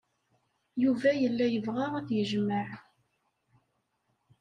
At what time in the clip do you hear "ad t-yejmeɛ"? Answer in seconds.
1.97-2.67